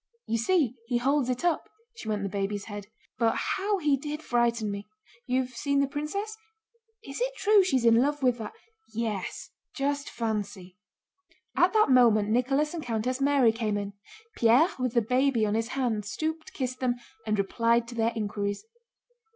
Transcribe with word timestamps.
"You 0.25 0.39
see, 0.39 0.73
he 0.87 0.97
holds 0.97 1.29
it 1.29 1.45
up." 1.45 1.69
(She 1.95 2.09
meant 2.09 2.23
the 2.23 2.27
baby's 2.29 2.65
head.) 2.65 2.87
"But 3.19 3.35
how 3.35 3.77
he 3.77 3.95
did 3.97 4.23
frighten 4.23 4.71
me... 4.71 4.87
You've 5.27 5.51
seen 5.55 5.79
the 5.79 5.87
princess? 5.87 6.35
Is 7.03 7.21
it 7.21 7.33
true 7.37 7.63
she's 7.63 7.85
in 7.85 7.97
love 8.01 8.23
with 8.23 8.39
that..." 8.39 8.53
"Yes, 8.95 9.51
just 9.75 10.09
fancy..." 10.09 10.79
At 11.55 11.73
that 11.73 11.91
moment 11.91 12.29
Nicholas 12.29 12.73
and 12.73 12.81
Countess 12.81 13.21
Mary 13.21 13.51
came 13.51 13.77
in. 13.77 13.93
Pierre 14.37 14.69
with 14.79 14.95
the 14.95 15.03
baby 15.03 15.45
on 15.45 15.53
his 15.53 15.67
hand 15.67 16.03
stooped, 16.03 16.51
kissed 16.53 16.79
them, 16.79 16.95
and 17.27 17.37
replied 17.37 17.87
to 17.89 17.93
their 17.93 18.11
inquiries. 18.15 18.65